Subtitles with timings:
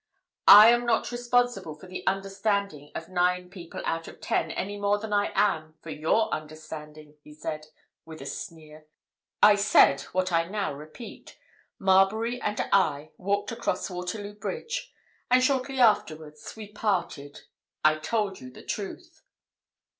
[0.47, 4.97] "I am not responsible for the understanding of nine people out of ten any more
[4.97, 7.67] than I am for your understanding," he said,
[8.03, 8.87] with a sneer.
[9.43, 14.91] "I said what I now repeat—Marbury and I walked across Waterloo Bridge,
[15.29, 17.41] and shortly afterwards we parted.
[17.85, 19.21] I told you the truth."